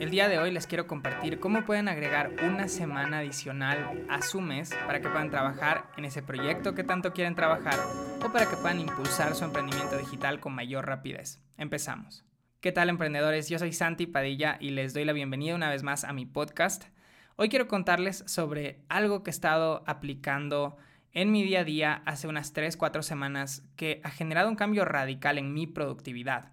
El 0.00 0.10
día 0.10 0.30
de 0.30 0.38
hoy 0.38 0.50
les 0.50 0.66
quiero 0.66 0.86
compartir 0.86 1.40
cómo 1.40 1.66
pueden 1.66 1.86
agregar 1.86 2.30
una 2.42 2.68
semana 2.68 3.18
adicional 3.18 4.06
a 4.08 4.22
su 4.22 4.40
mes 4.40 4.70
para 4.86 5.02
que 5.02 5.10
puedan 5.10 5.28
trabajar 5.28 5.90
en 5.98 6.06
ese 6.06 6.22
proyecto 6.22 6.74
que 6.74 6.84
tanto 6.84 7.12
quieren 7.12 7.34
trabajar 7.34 7.78
o 8.24 8.32
para 8.32 8.48
que 8.48 8.56
puedan 8.56 8.80
impulsar 8.80 9.34
su 9.34 9.44
emprendimiento 9.44 9.98
digital 9.98 10.40
con 10.40 10.54
mayor 10.54 10.86
rapidez. 10.86 11.42
Empezamos. 11.58 12.24
¿Qué 12.62 12.72
tal 12.72 12.88
emprendedores? 12.88 13.50
Yo 13.50 13.58
soy 13.58 13.74
Santi 13.74 14.06
Padilla 14.06 14.56
y 14.58 14.70
les 14.70 14.94
doy 14.94 15.04
la 15.04 15.12
bienvenida 15.12 15.54
una 15.54 15.68
vez 15.68 15.82
más 15.82 16.04
a 16.04 16.14
mi 16.14 16.24
podcast. 16.24 16.84
Hoy 17.36 17.50
quiero 17.50 17.68
contarles 17.68 18.24
sobre 18.26 18.80
algo 18.88 19.22
que 19.22 19.28
he 19.28 19.32
estado 19.32 19.84
aplicando 19.86 20.78
en 21.12 21.30
mi 21.30 21.42
día 21.42 21.60
a 21.60 21.64
día 21.64 22.02
hace 22.06 22.26
unas 22.26 22.54
3-4 22.54 23.02
semanas 23.02 23.68
que 23.76 24.00
ha 24.02 24.10
generado 24.10 24.48
un 24.48 24.56
cambio 24.56 24.86
radical 24.86 25.36
en 25.36 25.52
mi 25.52 25.66
productividad. 25.66 26.52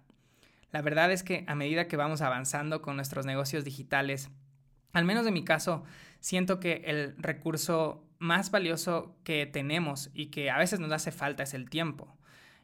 La 0.70 0.82
verdad 0.82 1.10
es 1.10 1.22
que 1.22 1.44
a 1.46 1.54
medida 1.54 1.88
que 1.88 1.96
vamos 1.96 2.20
avanzando 2.20 2.82
con 2.82 2.96
nuestros 2.96 3.24
negocios 3.24 3.64
digitales, 3.64 4.30
al 4.92 5.04
menos 5.04 5.26
en 5.26 5.34
mi 5.34 5.44
caso, 5.44 5.84
siento 6.20 6.60
que 6.60 6.82
el 6.86 7.14
recurso 7.18 8.04
más 8.18 8.50
valioso 8.50 9.16
que 9.24 9.46
tenemos 9.46 10.10
y 10.12 10.26
que 10.26 10.50
a 10.50 10.58
veces 10.58 10.80
nos 10.80 10.92
hace 10.92 11.12
falta 11.12 11.42
es 11.42 11.54
el 11.54 11.70
tiempo. 11.70 12.16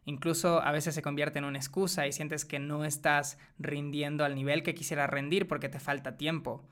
Incluso 0.04 0.60
a 0.60 0.70
veces 0.72 0.94
se 0.94 1.02
convierte 1.02 1.38
en 1.38 1.46
una 1.46 1.58
excusa 1.58 2.06
y 2.06 2.12
sientes 2.12 2.44
que 2.44 2.58
no 2.58 2.84
estás 2.84 3.38
rindiendo 3.58 4.24
al 4.24 4.34
nivel 4.34 4.62
que 4.62 4.74
quisieras 4.74 5.08
rendir 5.08 5.48
porque 5.48 5.70
te 5.70 5.80
falta 5.80 6.18
tiempo. 6.18 6.66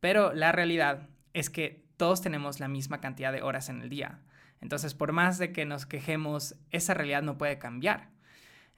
Pero 0.00 0.32
la 0.32 0.52
realidad 0.52 1.08
es 1.34 1.50
que 1.50 1.84
todos 1.96 2.22
tenemos 2.22 2.60
la 2.60 2.68
misma 2.68 3.00
cantidad 3.00 3.32
de 3.32 3.42
horas 3.42 3.68
en 3.68 3.82
el 3.82 3.90
día. 3.90 4.20
Entonces, 4.60 4.94
por 4.94 5.12
más 5.12 5.38
de 5.38 5.52
que 5.52 5.66
nos 5.66 5.84
quejemos, 5.84 6.54
esa 6.70 6.94
realidad 6.94 7.22
no 7.22 7.36
puede 7.36 7.58
cambiar. 7.58 8.08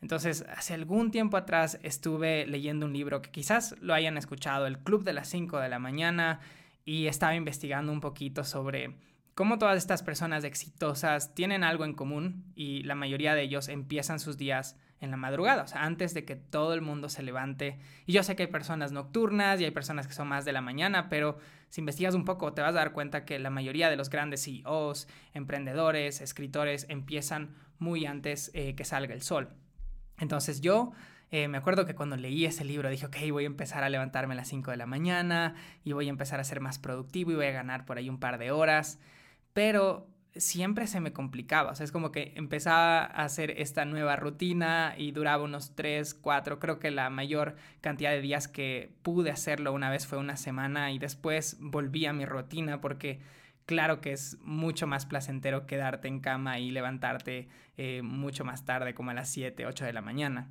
Entonces, 0.00 0.45
hace 0.56 0.74
algún 0.74 1.10
tiempo 1.10 1.36
atrás 1.36 1.78
estuve 1.82 2.46
leyendo 2.46 2.86
un 2.86 2.92
libro 2.92 3.20
que 3.20 3.30
quizás 3.30 3.77
lo 3.80 3.95
hayan 3.95 4.16
escuchado, 4.16 4.66
El 4.66 4.78
Club 4.78 5.04
de 5.04 5.12
las 5.12 5.28
5 5.28 5.58
de 5.58 5.68
la 5.68 5.78
mañana, 5.78 6.41
y 6.84 7.06
estaba 7.06 7.34
investigando 7.34 7.92
un 7.92 8.00
poquito 8.00 8.44
sobre 8.44 8.97
cómo 9.34 9.58
todas 9.58 9.78
estas 9.78 10.02
personas 10.02 10.44
exitosas 10.44 11.34
tienen 11.34 11.64
algo 11.64 11.84
en 11.84 11.94
común 11.94 12.52
y 12.55 12.83
la 12.83 12.94
mayoría 12.94 13.34
de 13.34 13.42
ellos 13.42 13.69
empiezan 13.69 14.20
sus 14.20 14.36
días 14.36 14.77
en 15.00 15.10
la 15.10 15.16
madrugada, 15.16 15.62
o 15.62 15.66
sea, 15.66 15.84
antes 15.84 16.12
de 16.12 16.25
que 16.25 16.36
todo 16.36 16.75
el 16.75 16.82
mundo 16.82 17.08
se 17.08 17.22
levante. 17.22 17.78
Y 18.06 18.12
yo 18.12 18.22
sé 18.22 18.36
que 18.36 18.44
hay 18.44 18.50
personas 18.50 18.92
nocturnas 18.92 19.60
y 19.60 19.64
hay 19.64 19.70
personas 19.70 20.06
que 20.06 20.12
son 20.12 20.28
más 20.28 20.44
de 20.44 20.53
la 20.53 20.60
mañana, 20.60 21.08
pero 21.08 21.38
si 21.70 21.80
investigas 21.80 22.14
un 22.14 22.25
poco 22.25 22.53
te 22.53 22.60
vas 22.60 22.70
a 22.70 22.78
dar 22.78 22.92
cuenta 22.92 23.25
que 23.25 23.38
la 23.38 23.50
mayoría 23.50 23.88
de 23.88 23.97
los 23.97 24.10
grandes 24.10 24.44
CEOs, 24.44 25.08
emprendedores, 25.32 26.20
escritores 26.20 26.86
empiezan 26.91 27.55
muy 27.78 28.05
antes 28.05 28.50
eh, 28.53 28.75
que 28.75 28.84
salga 28.84 29.14
el 29.14 29.22
sol. 29.22 29.48
Entonces 30.20 30.60
yo 30.60 30.92
eh, 31.30 31.48
me 31.48 31.58
acuerdo 31.58 31.86
que 31.86 31.94
cuando 31.94 32.16
leí 32.16 32.44
ese 32.44 32.64
libro 32.64 32.90
dije, 32.90 33.06
ok, 33.06 33.16
voy 33.30 33.44
a 33.44 33.46
empezar 33.46 33.84
a 33.84 33.88
levantarme 33.88 34.34
a 34.34 34.36
las 34.36 34.48
5 34.48 34.70
de 34.70 34.76
la 34.76 34.86
mañana 34.86 35.54
y 35.84 35.92
voy 35.92 36.06
a 36.06 36.10
empezar 36.10 36.40
a 36.40 36.44
ser 36.44 36.60
más 36.60 36.78
productivo 36.78 37.30
y 37.30 37.36
voy 37.36 37.46
a 37.46 37.52
ganar 37.52 37.84
por 37.84 37.98
ahí 37.98 38.08
un 38.08 38.18
par 38.18 38.38
de 38.38 38.50
horas, 38.50 38.98
pero 39.52 40.08
siempre 40.34 40.86
se 40.86 41.00
me 41.00 41.12
complicaba, 41.12 41.72
o 41.72 41.74
sea, 41.74 41.84
es 41.84 41.92
como 41.92 42.12
que 42.12 42.32
empezaba 42.36 43.00
a 43.00 43.24
hacer 43.24 43.52
esta 43.60 43.84
nueva 43.84 44.16
rutina 44.16 44.94
y 44.96 45.12
duraba 45.12 45.42
unos 45.42 45.74
3, 45.74 46.14
4, 46.14 46.58
creo 46.58 46.78
que 46.78 46.91
la 46.91 47.10
mayor 47.10 47.56
cantidad 47.80 48.10
de 48.10 48.20
días 48.20 48.46
que 48.48 48.92
pude 49.02 49.30
hacerlo 49.30 49.72
una 49.72 49.91
vez 49.91 50.06
fue 50.06 50.18
una 50.18 50.36
semana 50.36 50.92
y 50.92 50.98
después 50.98 51.56
volví 51.60 52.06
a 52.06 52.12
mi 52.12 52.26
rutina 52.26 52.80
porque 52.80 53.20
claro 53.70 54.00
que 54.00 54.10
es 54.10 54.36
mucho 54.40 54.88
más 54.88 55.06
placentero 55.06 55.64
quedarte 55.64 56.08
en 56.08 56.18
cama 56.18 56.58
y 56.58 56.72
levantarte 56.72 57.46
eh, 57.76 58.02
mucho 58.02 58.44
más 58.44 58.64
tarde, 58.64 58.94
como 58.94 59.12
a 59.12 59.14
las 59.14 59.28
7, 59.28 59.64
8 59.64 59.84
de 59.84 59.92
la 59.92 60.00
mañana. 60.00 60.50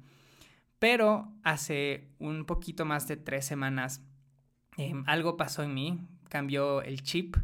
Pero 0.80 1.34
hace 1.44 2.08
un 2.18 2.46
poquito 2.46 2.86
más 2.86 3.10
de 3.10 3.18
tres 3.18 3.46
semanas 3.46 4.02
em, 4.78 5.04
algo 5.06 5.36
pasó 5.36 5.64
en 5.64 5.74
mí, 5.74 6.00
cambió 6.30 6.82
el 6.82 7.04
chip 7.04 7.36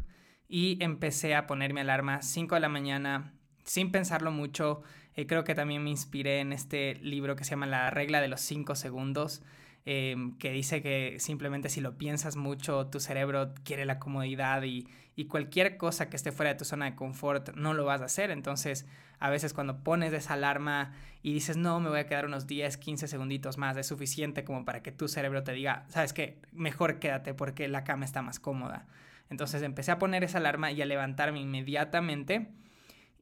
y 0.48 0.82
empecé 0.82 1.34
a 1.34 1.46
ponerme 1.46 1.82
alarma 1.82 2.22
5 2.22 2.54
de 2.54 2.60
la 2.62 2.70
mañana 2.70 3.34
sin 3.64 3.92
pensarlo 3.92 4.30
mucho. 4.30 4.80
Eh, 5.14 5.26
creo 5.26 5.44
que 5.44 5.54
también 5.54 5.84
me 5.84 5.90
inspiré 5.90 6.40
en 6.40 6.54
este 6.54 6.94
libro 7.02 7.36
que 7.36 7.44
se 7.44 7.50
llama 7.50 7.66
La 7.66 7.90
regla 7.90 8.22
de 8.22 8.28
los 8.28 8.40
5 8.40 8.74
segundos 8.76 9.42
Em, 9.88 10.36
que 10.38 10.50
dice 10.50 10.82
que 10.82 11.20
simplemente 11.20 11.68
si 11.68 11.80
lo 11.80 11.96
piensas 11.96 12.34
mucho, 12.34 12.88
tu 12.88 12.98
cerebro 12.98 13.54
quiere 13.62 13.84
la 13.84 14.00
comodidad 14.00 14.64
y, 14.64 14.88
y, 15.14 15.26
cualquier 15.26 15.76
cosa 15.76 16.10
que 16.10 16.16
esté 16.16 16.32
fuera 16.32 16.50
de 16.52 16.58
tu 16.58 16.64
zona 16.64 16.86
de 16.86 16.96
confort 16.96 17.54
no 17.54 17.72
lo 17.72 17.84
vas 17.84 18.00
a 18.02 18.06
hacer. 18.06 18.32
Entonces, 18.32 18.84
a 19.20 19.30
veces 19.30 19.54
cuando 19.54 19.84
pones 19.84 20.12
esa 20.12 20.34
alarma 20.34 20.92
y 21.22 21.32
dices, 21.32 21.56
no, 21.56 21.78
me 21.78 21.88
voy 21.88 22.00
a 22.00 22.06
quedar 22.06 22.26
unos 22.26 22.48
10, 22.48 22.76
15 22.78 23.06
segunditos 23.06 23.58
más, 23.58 23.76
es 23.76 23.86
suficiente 23.86 24.42
como 24.42 24.64
para 24.64 24.82
que 24.82 24.90
tu 24.90 25.06
cerebro 25.06 25.44
te 25.44 25.52
diga, 25.52 25.84
sabes 25.88 26.12
que 26.12 26.40
mejor 26.50 26.98
quédate 26.98 27.32
porque 27.32 27.68
la 27.68 27.84
cama 27.84 28.04
está 28.04 28.22
más 28.22 28.40
cómoda. 28.40 28.88
Entonces 29.30 29.62
empecé 29.62 29.92
a 29.92 30.00
poner 30.00 30.24
esa 30.24 30.38
alarma 30.38 30.72
y 30.72 30.82
a 30.82 30.86
levantarme 30.86 31.40
inmediatamente 31.40 32.48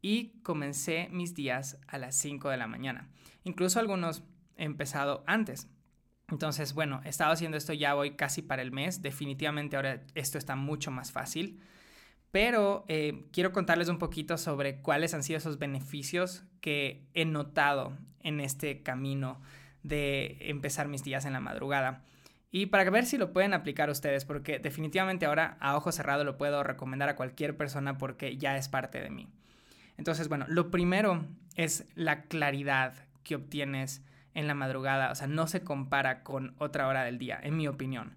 y 0.01 0.41
comencé 0.43 1.09
mis 1.11 1.35
días 1.35 1.79
a 1.89 1.99
las 1.99 2.17
5 2.17 2.49
de 2.49 2.57
la 2.57 2.67
mañana. 2.67 3.09
Incluso 3.45 3.81
algunos 3.81 4.23
he 4.57 4.65
empezado 4.65 5.25
antes. 5.27 5.69
Entonces, 6.31 6.75
bueno, 6.75 7.01
he 7.05 7.09
estado 7.09 7.33
haciendo 7.33 7.57
esto 7.57 7.73
ya 7.73 7.95
voy 7.95 8.17
casi 8.17 8.43
para 8.43 8.63
el 8.63 8.73
mes. 8.73 9.03
Definitivamente 9.03 9.77
ahora 9.77 10.03
esto 10.15 10.39
está 10.39 10.57
mucho 10.57 10.91
más 10.91 11.13
fácil. 11.13 11.61
Pero 12.31 12.85
eh, 12.89 13.27
quiero 13.31 13.53
contarles 13.53 13.89
un 13.89 13.99
poquito 13.99 14.39
sobre 14.39 14.81
cuáles 14.81 15.15
han 15.15 15.23
sido 15.23 15.39
esos 15.39 15.59
beneficios 15.59 16.43
que 16.61 17.07
he 17.15 17.25
notado 17.25 17.97
en 18.21 18.41
este 18.41 18.83
camino 18.83 19.41
de 19.85 20.39
empezar 20.41 20.89
mis 20.89 21.05
días 21.05 21.27
en 21.27 21.35
la 21.35 21.41
madrugada. 21.41 22.03
Y 22.51 22.67
para 22.67 22.89
ver 22.91 23.07
si 23.07 23.19
lo 23.19 23.33
pueden 23.33 23.53
aplicar 23.53 23.91
ustedes, 23.91 24.25
porque 24.25 24.59
definitivamente 24.59 25.27
ahora 25.27 25.57
a 25.61 25.77
ojo 25.77 25.93
cerrado 25.93 26.25
lo 26.25 26.37
puedo 26.37 26.63
recomendar 26.65 27.09
a 27.09 27.17
cualquier 27.17 27.57
persona 27.57 27.99
porque 27.99 28.37
ya 28.37 28.57
es 28.57 28.69
parte 28.69 29.01
de 29.01 29.11
mí. 29.11 29.29
Entonces, 29.97 30.29
bueno, 30.29 30.47
lo 30.49 30.71
primero 30.71 31.25
es 31.57 31.85
la 31.95 32.23
claridad 32.23 32.95
que 33.23 33.37
obtienes 33.37 34.03
en 34.35 34.47
la 34.47 34.55
madrugada, 34.55 35.11
o 35.11 35.15
sea, 35.15 35.27
no 35.27 35.47
se 35.47 35.63
compara 35.63 36.23
con 36.23 36.55
otra 36.59 36.89
hora 36.89 37.05
del 37.05 37.19
día, 37.19 37.39
en 37.43 37.57
mi 37.57 37.69
opinión. 37.69 38.17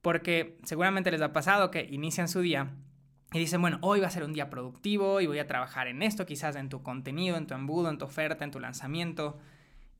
Porque 0.00 0.58
seguramente 0.62 1.10
les 1.10 1.20
ha 1.20 1.32
pasado 1.32 1.70
que 1.70 1.84
inician 1.90 2.28
su 2.28 2.40
día 2.40 2.70
y 3.32 3.38
dicen, 3.40 3.60
bueno, 3.60 3.78
hoy 3.82 4.00
va 4.00 4.06
a 4.06 4.10
ser 4.10 4.22
un 4.22 4.32
día 4.32 4.48
productivo 4.48 5.20
y 5.20 5.26
voy 5.26 5.40
a 5.40 5.46
trabajar 5.46 5.88
en 5.88 6.02
esto, 6.02 6.26
quizás 6.26 6.54
en 6.56 6.68
tu 6.68 6.82
contenido, 6.82 7.36
en 7.36 7.46
tu 7.46 7.54
embudo, 7.54 7.90
en 7.90 7.98
tu 7.98 8.04
oferta, 8.04 8.44
en 8.44 8.52
tu 8.52 8.60
lanzamiento. 8.60 9.38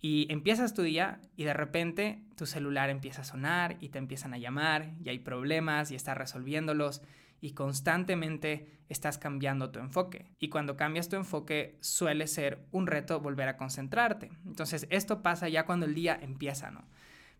Y 0.00 0.26
empiezas 0.30 0.74
tu 0.74 0.82
día 0.82 1.20
y 1.36 1.44
de 1.44 1.54
repente 1.54 2.22
tu 2.36 2.46
celular 2.46 2.88
empieza 2.90 3.22
a 3.22 3.24
sonar 3.24 3.76
y 3.80 3.88
te 3.88 3.98
empiezan 3.98 4.32
a 4.32 4.38
llamar 4.38 4.92
y 5.02 5.08
hay 5.08 5.18
problemas 5.18 5.90
y 5.90 5.96
estás 5.96 6.16
resolviéndolos 6.16 7.02
y 7.40 7.52
constantemente 7.52 8.68
estás 8.88 9.18
cambiando 9.18 9.70
tu 9.70 9.78
enfoque. 9.78 10.26
Y 10.38 10.48
cuando 10.48 10.76
cambias 10.76 11.08
tu 11.08 11.16
enfoque 11.16 11.76
suele 11.80 12.26
ser 12.26 12.66
un 12.70 12.86
reto 12.86 13.20
volver 13.20 13.48
a 13.48 13.56
concentrarte. 13.56 14.30
Entonces 14.44 14.86
esto 14.90 15.22
pasa 15.22 15.48
ya 15.48 15.66
cuando 15.66 15.86
el 15.86 15.94
día 15.94 16.18
empieza, 16.20 16.70
¿no? 16.70 16.84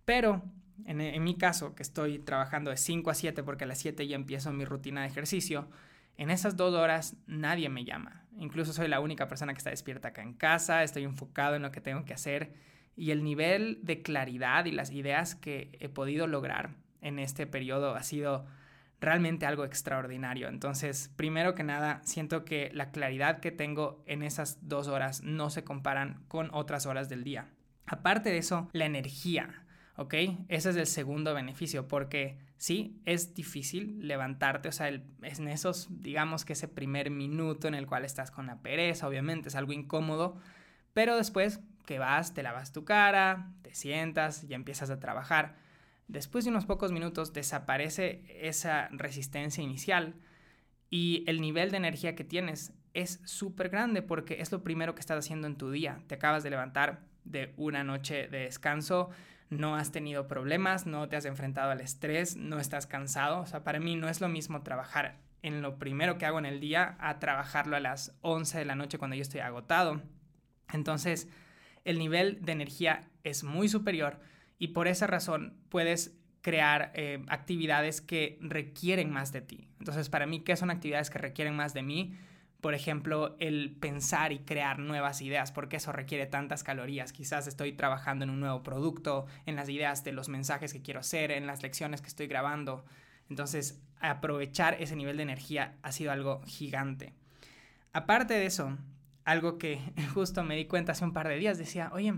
Pero 0.04 0.42
en, 0.84 1.24
mi 1.24 1.36
caso, 1.36 1.74
que 1.74 1.82
estoy 1.82 2.18
trabajando 2.18 2.70
de 2.70 2.76
5 2.76 3.10
a 3.10 3.14
7 3.14 3.42
porque 3.42 3.64
a 3.64 3.66
las 3.66 3.78
7 3.78 4.06
ya 4.06 4.16
empiezo 4.16 4.52
mi 4.52 4.64
rutina 4.64 5.02
de 5.02 5.08
ejercicio, 5.08 5.68
en 6.16 6.30
esas 6.30 6.56
dos 6.56 6.74
horas 6.74 7.16
nadie 7.26 7.68
me 7.68 7.84
llama. 7.84 8.24
Incluso 8.38 8.72
soy 8.72 8.88
la 8.88 9.00
única 9.00 9.28
persona 9.28 9.52
que 9.52 9.58
está 9.58 9.70
despierta 9.70 10.08
acá 10.08 10.22
en 10.22 10.34
casa, 10.34 10.82
estoy 10.82 11.04
enfocado 11.04 11.56
en 11.56 11.62
lo 11.62 11.72
que 11.72 11.80
tengo 11.80 12.04
que 12.04 12.14
hacer 12.14 12.54
y 12.96 13.10
el 13.10 13.24
nivel 13.24 13.80
de 13.82 14.02
claridad 14.02 14.64
y 14.64 14.72
las 14.72 14.90
ideas 14.90 15.34
que 15.34 15.76
he 15.80 15.88
podido 15.88 16.26
lograr 16.26 16.70
en 17.02 17.18
este 17.18 17.46
periodo 17.46 17.94
ha 17.94 18.02
sido 18.02 18.46
realmente 19.00 19.46
algo 19.46 19.64
extraordinario. 19.64 20.48
Entonces, 20.48 21.10
primero 21.16 21.54
que 21.54 21.62
nada, 21.62 22.00
siento 22.04 22.44
que 22.44 22.70
la 22.72 22.90
claridad 22.90 23.40
que 23.40 23.52
tengo 23.52 24.02
en 24.06 24.22
esas 24.22 24.58
dos 24.68 24.88
horas 24.88 25.22
no 25.22 25.50
se 25.50 25.64
comparan 25.64 26.24
con 26.28 26.50
otras 26.52 26.86
horas 26.86 27.08
del 27.08 27.24
día. 27.24 27.48
Aparte 27.86 28.30
de 28.30 28.38
eso, 28.38 28.68
la 28.72 28.86
energía, 28.86 29.64
¿ok? 29.96 30.14
Ese 30.48 30.70
es 30.70 30.76
el 30.76 30.86
segundo 30.86 31.34
beneficio, 31.34 31.88
porque 31.88 32.38
sí, 32.56 33.00
es 33.04 33.34
difícil 33.34 34.06
levantarte, 34.06 34.68
o 34.68 34.72
sea, 34.72 34.88
es 34.88 35.38
en 35.38 35.48
esos, 35.48 35.88
digamos 36.02 36.44
que 36.44 36.54
ese 36.54 36.68
primer 36.68 37.10
minuto 37.10 37.68
en 37.68 37.74
el 37.74 37.86
cual 37.86 38.04
estás 38.04 38.30
con 38.30 38.46
la 38.46 38.60
pereza, 38.60 39.06
obviamente 39.06 39.48
es 39.48 39.54
algo 39.54 39.72
incómodo, 39.72 40.40
pero 40.94 41.16
después 41.16 41.60
que 41.84 41.98
vas, 41.98 42.34
te 42.34 42.42
lavas 42.42 42.72
tu 42.72 42.84
cara, 42.84 43.52
te 43.62 43.74
sientas, 43.74 44.42
y 44.42 44.54
empiezas 44.54 44.90
a 44.90 44.98
trabajar 44.98 45.54
Después 46.08 46.44
de 46.44 46.50
unos 46.50 46.66
pocos 46.66 46.92
minutos 46.92 47.32
desaparece 47.32 48.22
esa 48.28 48.88
resistencia 48.92 49.62
inicial 49.62 50.14
y 50.88 51.24
el 51.26 51.40
nivel 51.40 51.70
de 51.70 51.78
energía 51.78 52.14
que 52.14 52.24
tienes 52.24 52.72
es 52.94 53.20
súper 53.24 53.68
grande 53.68 54.02
porque 54.02 54.40
es 54.40 54.52
lo 54.52 54.62
primero 54.62 54.94
que 54.94 55.00
estás 55.00 55.18
haciendo 55.18 55.46
en 55.46 55.56
tu 55.56 55.70
día. 55.70 56.02
Te 56.06 56.14
acabas 56.14 56.42
de 56.42 56.50
levantar 56.50 57.00
de 57.24 57.52
una 57.56 57.84
noche 57.84 58.28
de 58.28 58.38
descanso, 58.38 59.10
no 59.50 59.76
has 59.76 59.92
tenido 59.92 60.28
problemas, 60.28 60.86
no 60.86 61.08
te 61.08 61.16
has 61.16 61.24
enfrentado 61.24 61.70
al 61.70 61.80
estrés, 61.80 62.36
no 62.36 62.58
estás 62.58 62.86
cansado. 62.86 63.40
O 63.40 63.46
sea, 63.46 63.64
para 63.64 63.80
mí 63.80 63.96
no 63.96 64.08
es 64.08 64.20
lo 64.20 64.28
mismo 64.28 64.62
trabajar 64.62 65.18
en 65.42 65.60
lo 65.60 65.78
primero 65.78 66.18
que 66.18 66.26
hago 66.26 66.38
en 66.38 66.46
el 66.46 66.60
día 66.60 66.96
a 66.98 67.18
trabajarlo 67.18 67.76
a 67.76 67.80
las 67.80 68.16
11 68.22 68.58
de 68.58 68.64
la 68.64 68.74
noche 68.74 68.98
cuando 68.98 69.16
yo 69.16 69.22
estoy 69.22 69.40
agotado. 69.40 70.00
Entonces, 70.72 71.28
el 71.84 71.98
nivel 71.98 72.42
de 72.42 72.52
energía 72.52 73.08
es 73.22 73.44
muy 73.44 73.68
superior 73.68 74.18
y 74.58 74.68
por 74.68 74.88
esa 74.88 75.06
razón 75.06 75.54
puedes 75.68 76.16
crear 76.46 76.92
eh, 76.94 77.24
actividades 77.28 78.00
que 78.00 78.38
requieren 78.40 79.10
más 79.10 79.32
de 79.32 79.40
ti. 79.40 79.68
Entonces, 79.80 80.08
para 80.08 80.26
mí, 80.26 80.40
¿qué 80.40 80.56
son 80.56 80.70
actividades 80.70 81.10
que 81.10 81.18
requieren 81.18 81.56
más 81.56 81.74
de 81.74 81.82
mí? 81.82 82.16
Por 82.60 82.74
ejemplo, 82.74 83.36
el 83.40 83.76
pensar 83.78 84.32
y 84.32 84.38
crear 84.38 84.78
nuevas 84.78 85.20
ideas, 85.22 85.50
porque 85.50 85.76
eso 85.76 85.90
requiere 85.92 86.26
tantas 86.26 86.62
calorías. 86.62 87.12
Quizás 87.12 87.46
estoy 87.46 87.72
trabajando 87.72 88.24
en 88.24 88.30
un 88.30 88.40
nuevo 88.40 88.62
producto, 88.62 89.26
en 89.44 89.56
las 89.56 89.68
ideas 89.68 90.04
de 90.04 90.12
los 90.12 90.28
mensajes 90.28 90.72
que 90.72 90.82
quiero 90.82 91.00
hacer, 91.00 91.32
en 91.32 91.46
las 91.46 91.62
lecciones 91.62 92.00
que 92.00 92.08
estoy 92.08 92.28
grabando. 92.28 92.84
Entonces, 93.28 93.82
aprovechar 94.00 94.80
ese 94.80 94.96
nivel 94.96 95.16
de 95.16 95.24
energía 95.24 95.74
ha 95.82 95.92
sido 95.92 96.12
algo 96.12 96.42
gigante. 96.46 97.12
Aparte 97.92 98.34
de 98.34 98.46
eso, 98.46 98.76
algo 99.24 99.58
que 99.58 99.80
justo 100.14 100.44
me 100.44 100.56
di 100.56 100.66
cuenta 100.66 100.92
hace 100.92 101.04
un 101.04 101.12
par 101.12 101.26
de 101.26 101.36
días, 101.36 101.58
decía, 101.58 101.90
oye, 101.92 102.14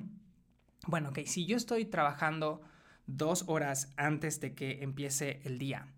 bueno, 0.87 1.11
ok, 1.11 1.21
si 1.27 1.47
yo 1.47 1.57
estoy 1.57 1.85
trabajando 1.85 2.61
dos 3.07 3.45
horas 3.47 3.93
antes 3.97 4.41
de 4.41 4.55
que 4.55 4.83
empiece 4.83 5.41
el 5.45 5.59
día, 5.59 5.89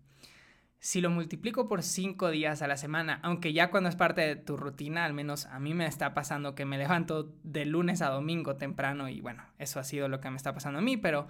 si 0.79 0.99
lo 0.99 1.11
multiplico 1.11 1.67
por 1.67 1.83
cinco 1.83 2.31
días 2.31 2.61
a 2.63 2.67
la 2.67 2.75
semana, 2.75 3.19
aunque 3.21 3.53
ya 3.53 3.69
cuando 3.69 3.89
es 3.89 3.95
parte 3.95 4.21
de 4.21 4.35
tu 4.35 4.57
rutina, 4.57 5.05
al 5.05 5.13
menos 5.13 5.45
a 5.45 5.59
mí 5.59 5.75
me 5.75 5.85
está 5.85 6.15
pasando 6.15 6.55
que 6.55 6.65
me 6.65 6.79
levanto 6.79 7.35
de 7.43 7.65
lunes 7.65 8.01
a 8.01 8.09
domingo 8.09 8.55
temprano 8.55 9.07
y 9.07 9.21
bueno, 9.21 9.43
eso 9.59 9.79
ha 9.79 9.83
sido 9.83 10.07
lo 10.07 10.19
que 10.19 10.31
me 10.31 10.37
está 10.37 10.53
pasando 10.53 10.79
a 10.79 10.81
mí, 10.81 10.97
pero 10.97 11.27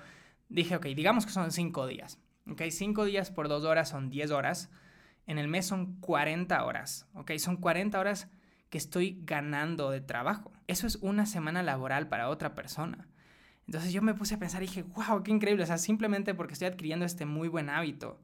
dije, 0.48 0.78
ok, 0.78 0.86
digamos 0.88 1.26
que 1.26 1.34
son 1.34 1.52
cinco 1.52 1.86
días. 1.86 2.18
Ok, 2.50 2.64
cinco 2.70 3.06
días 3.06 3.30
por 3.30 3.48
dos 3.48 3.64
horas 3.66 3.90
son 3.90 4.10
10 4.10 4.32
horas. 4.32 4.70
En 5.28 5.38
el 5.38 5.48
mes 5.48 5.68
son 5.68 6.00
40 6.00 6.64
horas. 6.66 7.08
Ok, 7.14 7.32
son 7.38 7.58
40 7.58 8.00
horas 8.00 8.30
que 8.70 8.78
estoy 8.78 9.22
ganando 9.24 9.92
de 9.92 10.02
trabajo. 10.02 10.52
Eso 10.68 10.88
es 10.88 10.96
una 10.98 11.26
semana 11.26 11.62
laboral 11.62 12.08
para 12.08 12.30
otra 12.30 12.56
persona. 12.56 13.08
Entonces 13.68 13.94
yo 13.94 14.02
me 14.02 14.14
puse 14.14 14.36
a 14.36 14.40
pensar 14.40 14.64
y 14.64 14.68
dije, 14.68 14.84
wow, 14.84 15.24
qué 15.24 15.32
increíble. 15.32 15.64
O 15.64 15.68
sea, 15.68 15.78
simplemente 15.78 16.34
porque 16.34 16.54
estoy 16.54 16.68
adquiriendo 16.68 17.06
este 17.06 17.26
muy 17.26 17.48
buen 17.48 17.70
hábito 17.70 18.20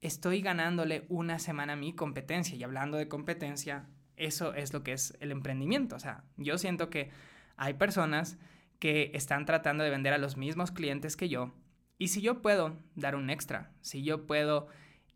estoy 0.00 0.40
ganándole 0.40 1.04
una 1.08 1.38
semana 1.38 1.74
a 1.74 1.76
mi 1.76 1.92
competencia. 1.92 2.56
Y 2.56 2.62
hablando 2.62 2.96
de 2.96 3.08
competencia, 3.08 3.86
eso 4.16 4.54
es 4.54 4.72
lo 4.72 4.82
que 4.82 4.92
es 4.92 5.16
el 5.20 5.30
emprendimiento. 5.30 5.96
O 5.96 6.00
sea, 6.00 6.24
yo 6.36 6.58
siento 6.58 6.90
que 6.90 7.10
hay 7.56 7.74
personas 7.74 8.38
que 8.78 9.10
están 9.14 9.44
tratando 9.44 9.84
de 9.84 9.90
vender 9.90 10.12
a 10.12 10.18
los 10.18 10.36
mismos 10.36 10.70
clientes 10.70 11.16
que 11.16 11.28
yo. 11.28 11.52
Y 11.98 12.08
si 12.08 12.22
yo 12.22 12.40
puedo 12.40 12.78
dar 12.94 13.14
un 13.14 13.28
extra, 13.28 13.72
si 13.82 14.02
yo 14.02 14.26
puedo 14.26 14.68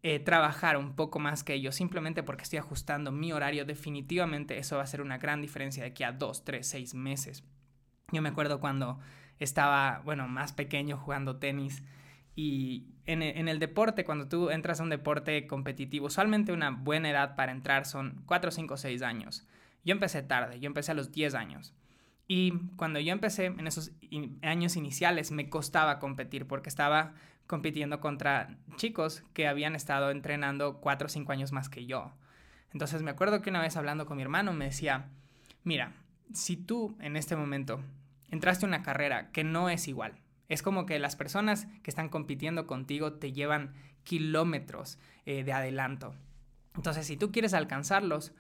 eh, 0.03 0.19
trabajar 0.19 0.77
un 0.77 0.95
poco 0.95 1.19
más 1.19 1.43
que 1.43 1.55
ellos 1.55 1.75
simplemente 1.75 2.23
porque 2.23 2.43
estoy 2.43 2.59
ajustando 2.59 3.11
mi 3.11 3.33
horario, 3.33 3.65
definitivamente 3.65 4.59
eso 4.59 4.77
va 4.77 4.83
a 4.83 4.87
ser 4.87 5.01
una 5.01 5.17
gran 5.17 5.41
diferencia 5.41 5.83
de 5.83 5.91
aquí 5.91 6.03
a 6.03 6.13
dos, 6.13 6.45
tres, 6.45 6.67
seis 6.67 6.95
meses. 6.95 7.43
Yo 8.13 8.21
me 8.21 8.29
acuerdo 8.29 8.61
cuando 8.61 9.01
estaba, 9.39 10.03
bueno, 10.05 10.29
más 10.29 10.53
pequeño 10.53 10.97
jugando 10.97 11.37
tenis 11.37 11.83
y 12.37 12.87
en 13.07 13.23
el, 13.23 13.59
deporte, 13.59 14.05
cuando 14.05 14.29
tú 14.29 14.51
entras 14.51 14.81
a 14.81 14.83
un 14.83 14.89
deporte 14.89 15.47
competitivo, 15.47 16.07
usualmente 16.07 16.53
una 16.53 16.71
buena 16.71 17.11
edad 17.11 17.37
para 17.37 17.53
entrar 17.53 17.85
son 17.85 18.23
4, 18.27 18.51
5, 18.51 18.77
6 18.77 19.03
años. 19.03 19.47
Yo 19.85 19.93
empecé 19.93 20.23
tarde, 20.23 20.59
yo 20.59 20.67
empecé 20.67 20.93
a 20.93 20.95
los 20.95 21.13
10 21.13 21.35
años. 21.35 21.75
Y 22.27 22.53
cuando 22.77 22.99
yo 23.01 23.13
empecé 23.13 23.47
en 23.47 23.67
esos 23.67 23.93
años 24.41 24.77
iniciales 24.77 25.31
me 25.31 25.51
costaba 25.51 25.99
competir 25.99 26.47
porque 26.47 26.71
estaba 26.71 27.13
compitiendo 27.47 28.01
contra 28.01 28.57
chicos 28.77 29.23
que 29.35 29.47
habían 29.47 29.77
estado 29.77 30.11
entrenando 30.11 30.81
4 30.81 31.07
o 31.07 31.09
5 31.11 31.31
años 31.31 31.53
más 31.53 31.69
que 31.69 31.85
yo. 31.85 32.15
Entonces 32.73 33.03
me 33.03 33.11
acuerdo 33.11 33.43
que 33.43 33.51
una 33.51 33.61
vez 33.61 33.77
hablando 33.77 34.07
con 34.07 34.17
mi 34.17 34.23
hermano 34.23 34.55
me 34.55 34.65
decía, 34.65 35.11
mira, 35.63 35.93
si 36.33 36.57
tú 36.57 36.97
en 37.01 37.17
este 37.17 37.37
momento 37.37 37.81
entraste 38.31 38.67
a 38.67 38.69
una 38.69 38.83
carrera 38.83 39.31
que 39.31 39.45
no 39.45 39.69
es 39.69 39.89
igual, 39.89 40.21
es 40.49 40.63
como 40.63 40.87
que 40.87 40.99
las 40.99 41.17
personas 41.17 41.67
que 41.83 41.91
están 41.91 42.09
compitiendo 42.09 42.67
contigo 42.67 43.15
te 43.15 43.33
llevan 43.33 43.75
kilómetros 44.05 44.99
eh, 45.25 45.43
de 45.45 45.53
adelanto. 45.53 46.15
Entonces, 46.77 47.07
si 47.07 47.17
tú 47.17 47.33
quieres 47.33 47.55
alcanzarlos, 47.55 48.33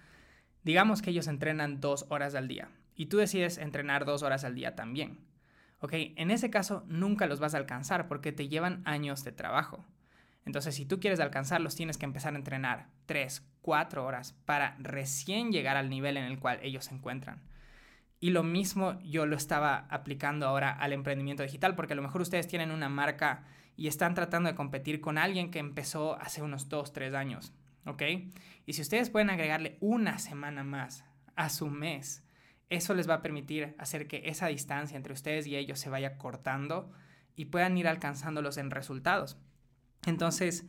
digamos 0.63 1.03
que 1.03 1.11
ellos 1.11 1.29
entrenan 1.29 1.81
dos 1.81 2.07
horas 2.11 2.35
al 2.35 2.49
día 2.49 2.69
y 2.95 3.07
tú 3.07 3.19
decides 3.19 3.59
entrenar 3.59 4.05
dos 4.05 4.23
horas 4.23 4.45
al 4.45 4.55
día 4.55 4.75
también. 4.75 5.19
Ok, 5.81 5.93
en 5.95 6.31
ese 6.31 6.51
caso 6.51 6.85
nunca 6.89 7.27
los 7.27 7.41
vas 7.41 7.55
a 7.55 7.59
alcanzar 7.59 8.09
porque 8.09 8.33
te 8.33 8.49
llevan 8.49 8.83
años 8.85 9.25
de 9.25 9.33
trabajo. 9.33 9.85
Entonces, 10.47 10.75
si 10.75 10.85
tú 10.85 11.01
quieres 11.01 11.21
alcanzarlos, 11.21 11.75
tienes 11.75 11.97
que 11.97 12.05
empezar 12.05 12.35
a 12.35 12.39
entrenar 12.39 12.89
tres, 13.07 13.47
cuatro 13.63 14.05
horas 14.05 14.35
para 14.45 14.77
recién 14.79 15.53
llegar 15.53 15.77
al 15.77 15.89
nivel 15.89 16.19
en 16.19 16.25
el 16.25 16.39
cual 16.39 16.59
ellos 16.63 16.87
se 16.87 16.95
encuentran. 16.95 17.43
Y 18.25 18.31
lo 18.31 18.43
mismo 18.43 18.99
yo 19.03 19.27
lo 19.27 19.37
estaba 19.37 19.87
aplicando 19.91 20.47
ahora 20.47 20.71
al 20.71 20.95
emprendimiento 20.95 21.43
digital, 21.43 21.75
porque 21.75 21.93
a 21.93 21.97
lo 21.97 22.01
mejor 22.01 22.23
ustedes 22.23 22.49
tienen 22.49 22.71
una 22.71 22.89
marca 22.89 23.45
y 23.77 23.87
están 23.87 24.15
tratando 24.15 24.49
de 24.49 24.55
competir 24.55 25.03
con 25.03 25.19
alguien 25.19 25.51
que 25.51 25.59
empezó 25.59 26.19
hace 26.19 26.41
unos 26.41 26.71
2, 26.71 26.95
3 26.95 27.13
años, 27.13 27.53
¿ok? 27.85 28.03
Y 28.65 28.73
si 28.73 28.81
ustedes 28.81 29.11
pueden 29.11 29.29
agregarle 29.29 29.77
una 29.81 30.19
semana 30.19 30.65
más 30.65 31.05
a 31.37 31.51
su 31.51 31.69
mes, 31.69 32.25
eso 32.71 32.95
les 32.95 33.07
va 33.07 33.17
a 33.17 33.21
permitir 33.21 33.77
hacer 33.79 34.09
que 34.09 34.23
esa 34.25 34.47
distancia 34.47 34.97
entre 34.97 35.13
ustedes 35.13 35.47
y 35.47 35.57
ellos 35.57 35.79
se 35.79 35.91
vaya 35.91 36.17
cortando 36.17 36.91
y 37.37 37.45
puedan 37.45 37.77
ir 37.77 37.87
alcanzándolos 37.87 38.57
en 38.57 38.71
resultados. 38.71 39.37
Entonces, 40.07 40.67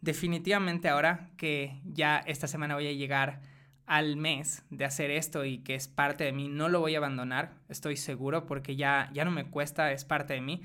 definitivamente 0.00 0.88
ahora 0.88 1.30
que 1.36 1.80
ya 1.84 2.18
esta 2.18 2.48
semana 2.48 2.74
voy 2.74 2.88
a 2.88 2.92
llegar 2.92 3.42
al 3.86 4.16
mes 4.16 4.64
de 4.70 4.84
hacer 4.84 5.10
esto 5.10 5.44
y 5.44 5.58
que 5.58 5.74
es 5.74 5.88
parte 5.88 6.24
de 6.24 6.32
mí, 6.32 6.48
no 6.48 6.68
lo 6.68 6.80
voy 6.80 6.94
a 6.94 6.98
abandonar, 6.98 7.52
estoy 7.68 7.96
seguro, 7.96 8.46
porque 8.46 8.76
ya, 8.76 9.10
ya 9.12 9.24
no 9.24 9.30
me 9.30 9.46
cuesta, 9.46 9.92
es 9.92 10.04
parte 10.04 10.34
de 10.34 10.40
mí. 10.40 10.62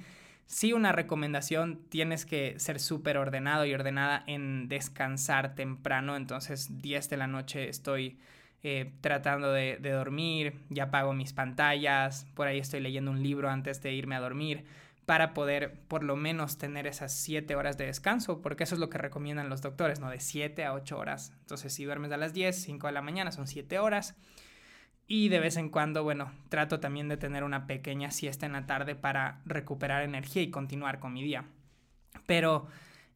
Sí, 0.47 0.73
una 0.73 0.91
recomendación, 0.91 1.79
tienes 1.89 2.25
que 2.25 2.59
ser 2.59 2.79
súper 2.79 3.17
ordenado 3.17 3.65
y 3.65 3.73
ordenada 3.73 4.23
en 4.27 4.67
descansar 4.67 5.55
temprano, 5.55 6.15
entonces 6.17 6.81
10 6.81 7.09
de 7.09 7.17
la 7.17 7.27
noche 7.27 7.69
estoy 7.69 8.17
eh, 8.63 8.91
tratando 9.01 9.53
de, 9.53 9.77
de 9.77 9.91
dormir, 9.91 10.59
ya 10.69 10.85
apago 10.85 11.13
mis 11.13 11.31
pantallas, 11.31 12.27
por 12.35 12.47
ahí 12.47 12.59
estoy 12.59 12.81
leyendo 12.81 13.11
un 13.11 13.23
libro 13.23 13.49
antes 13.49 13.81
de 13.81 13.93
irme 13.93 14.15
a 14.15 14.19
dormir 14.19 14.65
para 15.11 15.33
poder 15.33 15.73
por 15.89 16.05
lo 16.05 16.15
menos 16.15 16.57
tener 16.57 16.87
esas 16.87 17.11
7 17.11 17.53
horas 17.57 17.77
de 17.77 17.85
descanso, 17.85 18.41
porque 18.41 18.63
eso 18.63 18.75
es 18.75 18.79
lo 18.79 18.89
que 18.89 18.97
recomiendan 18.97 19.49
los 19.49 19.61
doctores, 19.61 19.99
¿no? 19.99 20.09
De 20.09 20.21
7 20.21 20.63
a 20.63 20.71
8 20.71 20.97
horas. 20.97 21.33
Entonces, 21.41 21.73
si 21.73 21.83
duermes 21.83 22.13
a 22.13 22.15
las 22.15 22.31
10, 22.31 22.55
5 22.55 22.87
de 22.87 22.93
la 22.93 23.01
mañana 23.01 23.33
son 23.33 23.45
7 23.45 23.77
horas. 23.79 24.15
Y 25.07 25.27
de 25.27 25.41
vez 25.41 25.57
en 25.57 25.67
cuando, 25.67 26.05
bueno, 26.05 26.31
trato 26.47 26.79
también 26.79 27.09
de 27.09 27.17
tener 27.17 27.43
una 27.43 27.67
pequeña 27.67 28.09
siesta 28.09 28.45
en 28.45 28.53
la 28.53 28.65
tarde 28.67 28.95
para 28.95 29.41
recuperar 29.43 30.03
energía 30.03 30.43
y 30.43 30.49
continuar 30.49 30.99
con 30.99 31.11
mi 31.11 31.21
día. 31.23 31.43
Pero 32.25 32.67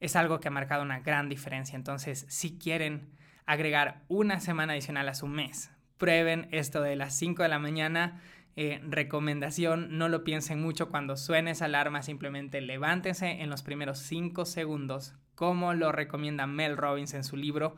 es 0.02 0.18
algo 0.18 0.42
que 0.42 0.50
ha 0.50 0.52
marcado 0.52 0.84
una 0.84 1.00
gran 1.00 1.30
diferencia. 1.30 1.78
Entonces, 1.78 2.26
si 2.28 2.58
quieren 2.58 3.08
agregar 3.46 4.02
una 4.10 4.42
semana 4.42 4.74
adicional 4.74 5.08
a 5.08 5.16
su 5.16 5.28
mes, 5.28 5.72
prueben 5.98 6.50
esto 6.52 6.82
de 6.82 6.98
las 6.98 7.18
5 7.18 7.42
de 7.44 7.48
la 7.48 7.60
mañana 7.60 8.20
eh, 8.58 8.80
recomendación, 8.88 9.98
no 9.98 10.08
lo 10.08 10.24
piensen 10.24 10.62
mucho 10.62 10.90
cuando 10.90 11.18
suene 11.18 11.52
esa 11.52 11.66
alarma, 11.66 12.02
simplemente 12.02 12.62
levántense 12.62 13.42
en 13.42 13.50
los 13.50 13.64
primeros 13.64 14.00
5 14.00 14.46
segundos, 14.46 15.14
como 15.36 15.74
lo 15.74 15.92
recomienda 15.92 16.48
Mel 16.48 16.78
Robbins 16.78 17.14
en 17.14 17.26
su 17.26 17.36
libro, 17.36 17.76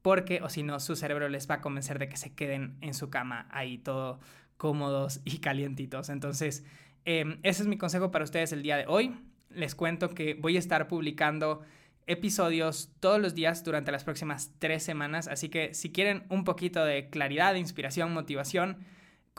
porque 0.00 0.40
o 0.42 0.48
si 0.48 0.62
no, 0.62 0.80
su 0.80 0.96
cerebro 0.96 1.28
les 1.28 1.50
va 1.50 1.56
a 1.56 1.60
convencer 1.60 1.98
de 1.98 2.08
que 2.08 2.16
se 2.16 2.34
queden 2.34 2.78
en 2.80 2.94
su 2.94 3.10
cama 3.10 3.48
ahí 3.50 3.76
todo 3.76 4.18
cómodos 4.56 5.20
y 5.24 5.38
calientitos. 5.38 6.08
Entonces, 6.08 6.64
em, 7.04 7.38
ese 7.42 7.62
es 7.62 7.68
mi 7.68 7.76
consejo 7.76 8.10
para 8.10 8.24
ustedes 8.24 8.52
el 8.52 8.62
día 8.62 8.76
de 8.76 8.86
hoy. 8.86 9.14
Les 9.50 9.74
cuento 9.74 10.10
que 10.10 10.34
voy 10.34 10.56
a 10.56 10.58
estar 10.58 10.88
publicando 10.88 11.62
episodios 12.06 12.90
todos 13.00 13.20
los 13.20 13.34
días 13.34 13.62
durante 13.62 13.92
las 13.92 14.04
próximas 14.04 14.52
tres 14.58 14.82
semanas, 14.82 15.28
así 15.28 15.50
que 15.50 15.74
si 15.74 15.92
quieren 15.92 16.24
un 16.30 16.44
poquito 16.44 16.82
de 16.84 17.10
claridad, 17.10 17.54
inspiración, 17.54 18.14
motivación, 18.14 18.78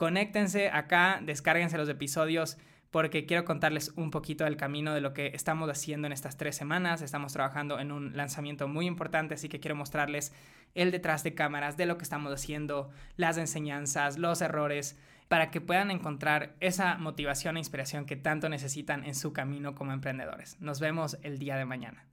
conéctense 0.00 0.70
acá, 0.70 1.20
descárguense 1.22 1.76
los 1.76 1.90
episodios 1.90 2.56
porque 2.90 3.26
quiero 3.26 3.44
contarles 3.44 3.92
un 3.96 4.10
poquito 4.10 4.44
del 4.44 4.56
camino 4.56 4.94
de 4.94 5.02
lo 5.02 5.12
que 5.12 5.26
estamos 5.34 5.68
haciendo 5.68 6.06
en 6.06 6.14
estas 6.14 6.38
tres 6.38 6.56
semanas. 6.56 7.02
Estamos 7.02 7.34
trabajando 7.34 7.78
en 7.78 7.92
un 7.92 8.16
lanzamiento 8.16 8.66
muy 8.66 8.86
importante, 8.86 9.34
así 9.34 9.50
que 9.50 9.60
quiero 9.60 9.76
mostrarles 9.76 10.32
el 10.74 10.90
detrás 10.90 11.22
de 11.22 11.34
cámaras 11.34 11.76
de 11.76 11.84
lo 11.84 11.98
que 11.98 12.04
estamos 12.04 12.32
haciendo, 12.32 12.88
las 13.16 13.36
enseñanzas, 13.36 14.16
los 14.16 14.40
errores, 14.40 14.98
para 15.28 15.50
que 15.50 15.60
puedan 15.60 15.90
encontrar 15.90 16.54
esa 16.60 16.96
motivación 16.96 17.58
e 17.58 17.60
inspiración 17.60 18.06
que 18.06 18.16
tanto 18.16 18.48
necesitan 18.48 19.04
en 19.04 19.14
su 19.14 19.34
camino 19.34 19.74
como 19.74 19.92
emprendedores. 19.92 20.58
Nos 20.60 20.80
vemos 20.80 21.18
el 21.20 21.38
día 21.38 21.58
de 21.58 21.66
mañana. 21.66 22.09